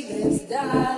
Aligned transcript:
secrets 0.00 0.46
die. 0.48 0.97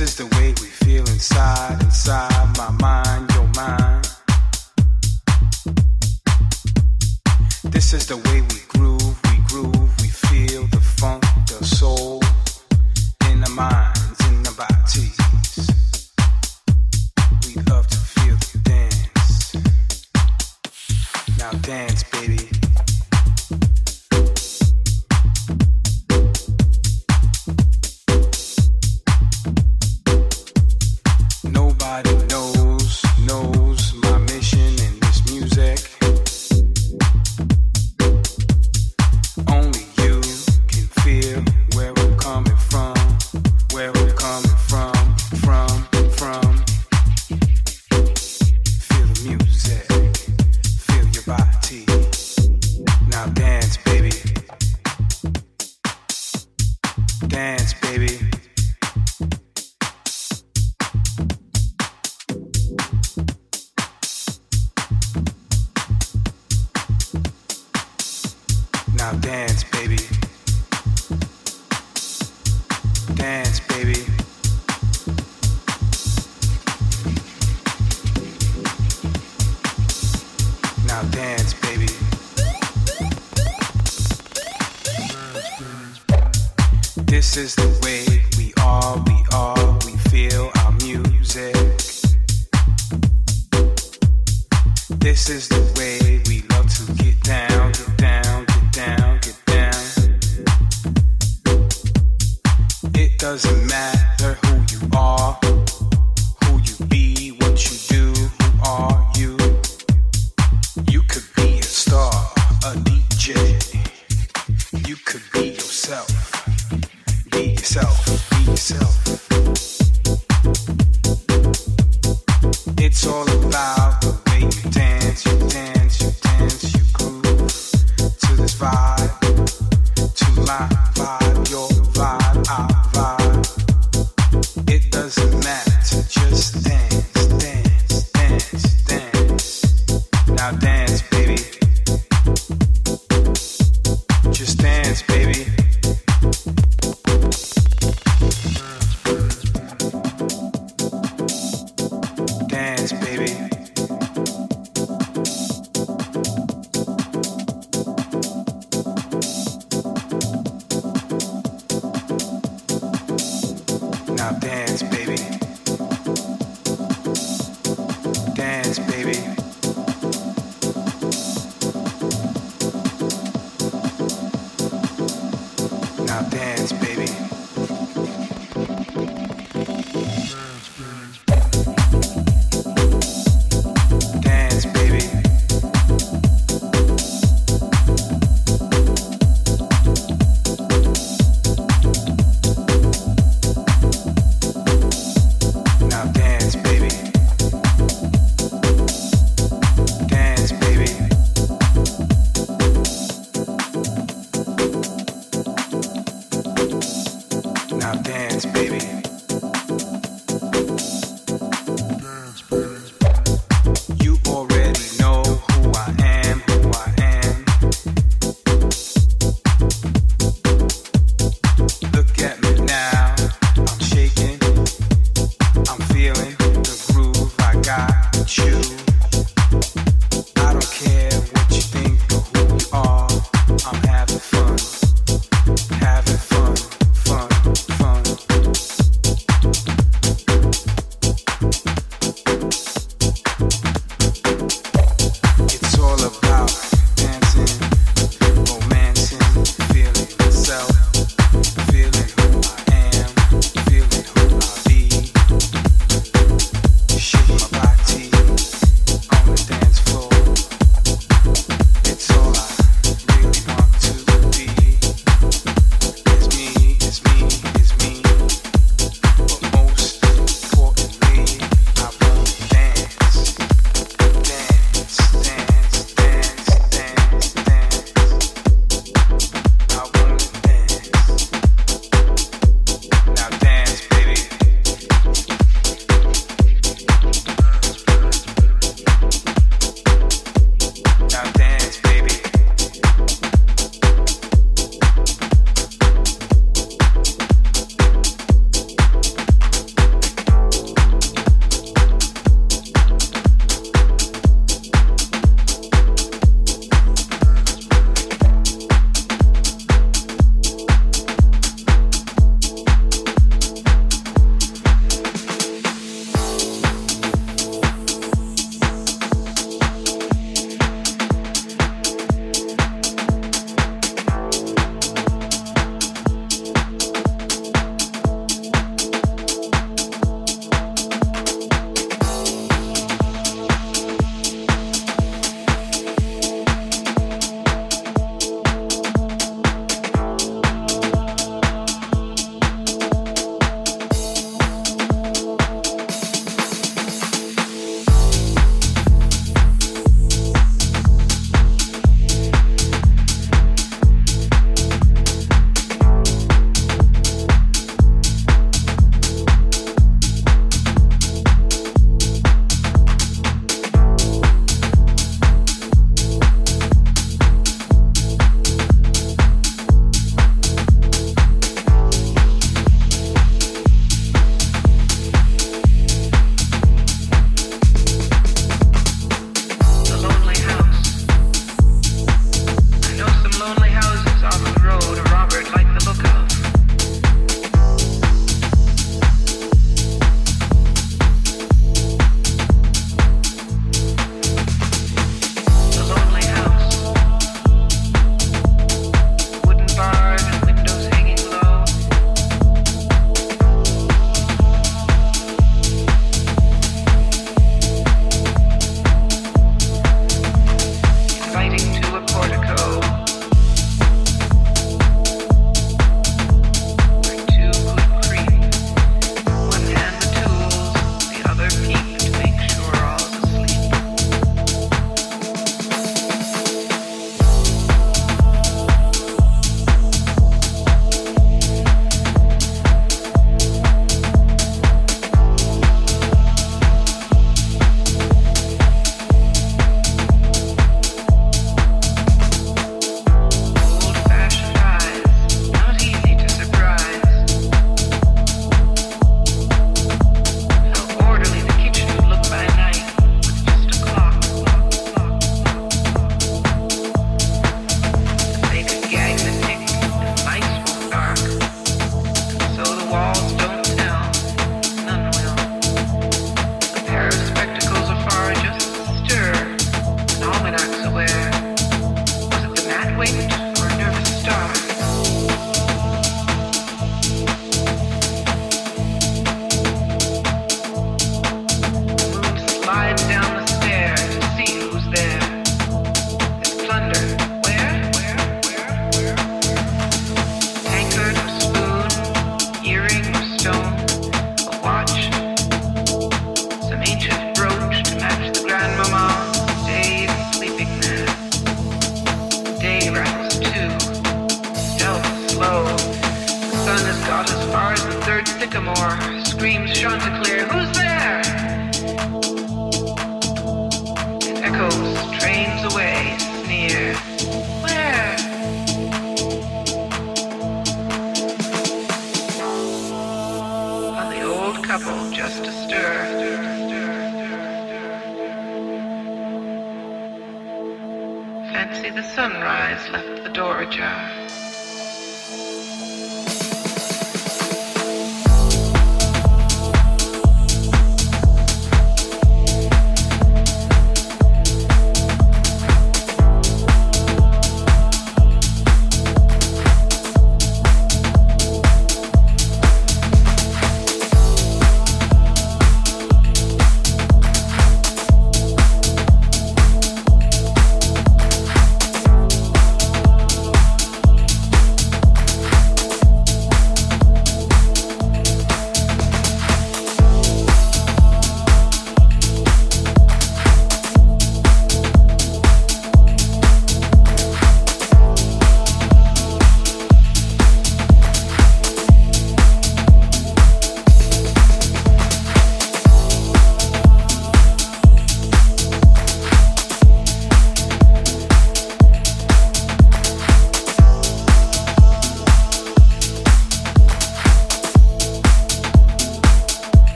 is 0.00 0.16
the 0.16 0.24
way 0.24 0.39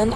in 0.00 0.12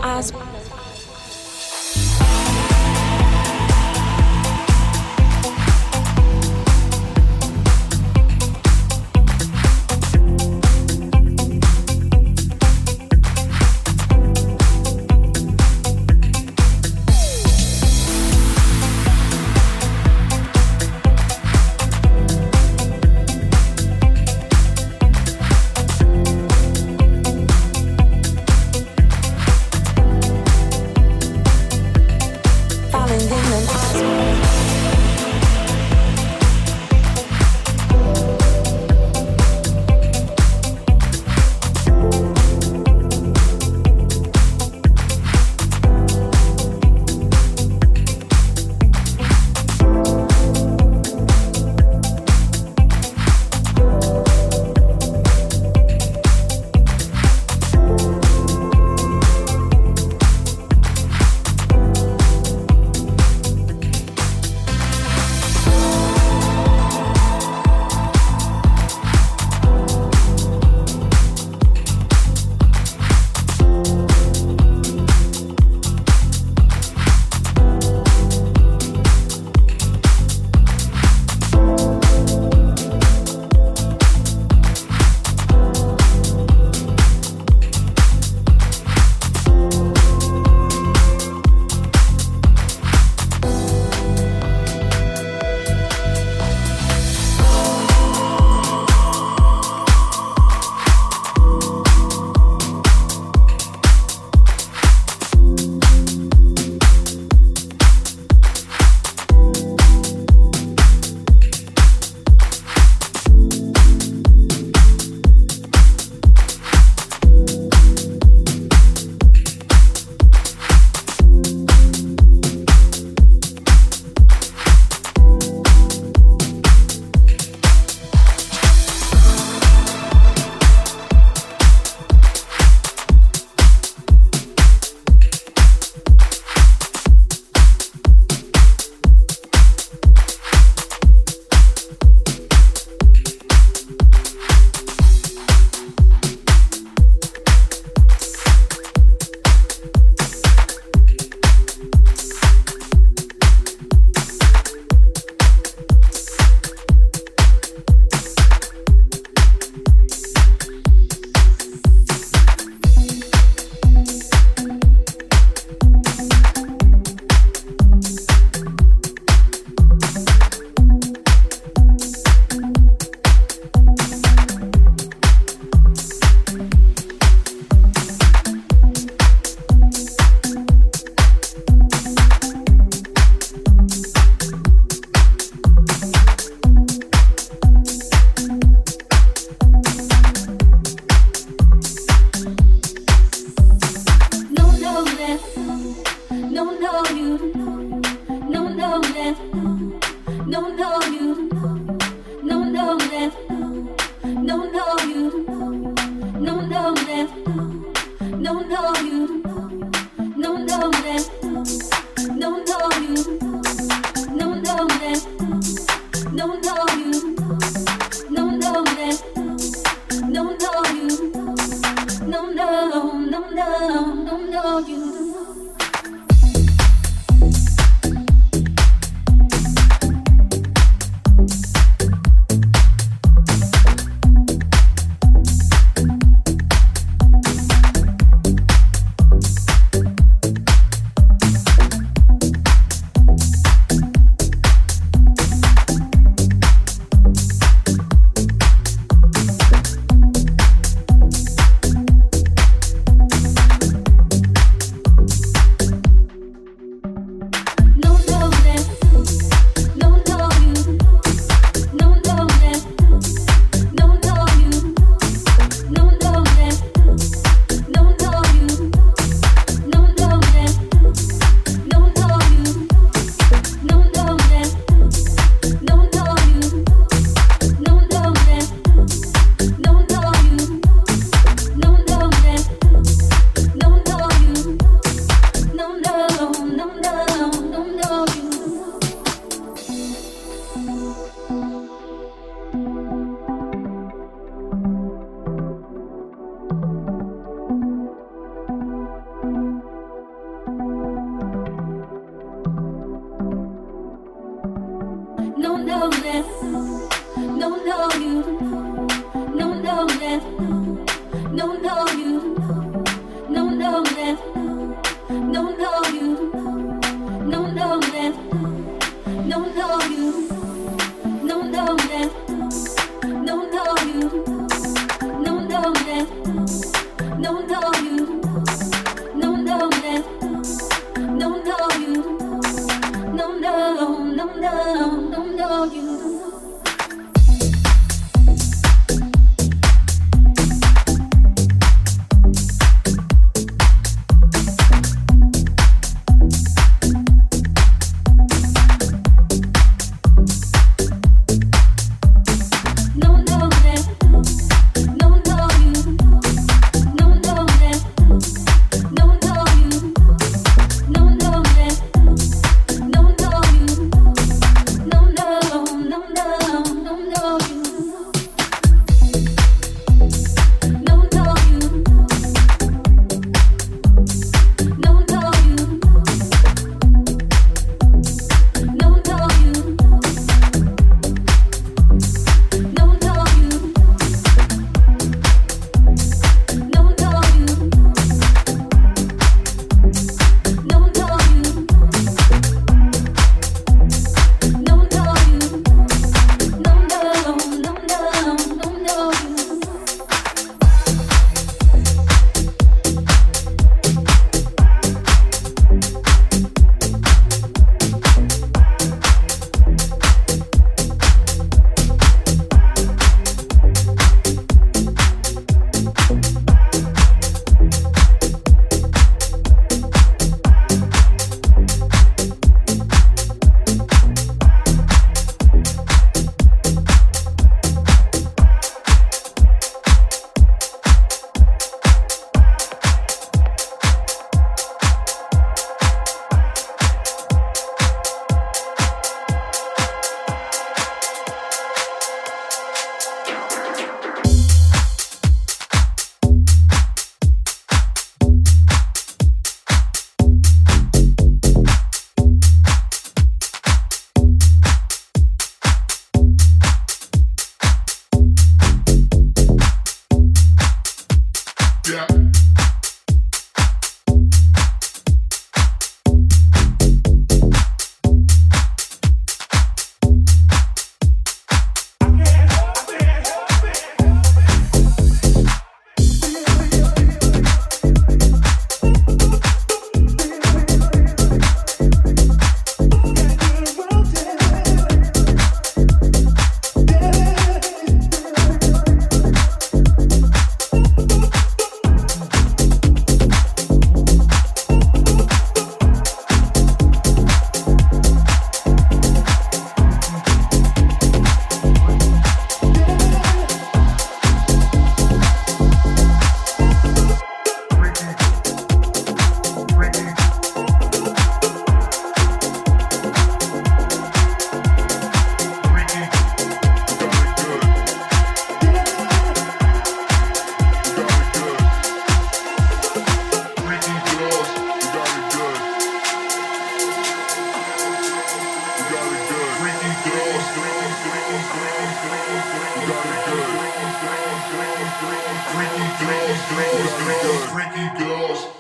freaky 537.25 537.49
girls, 537.73 538.19
girls. 538.19 538.74